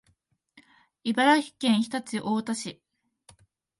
[1.03, 2.81] 茨城県常陸太田市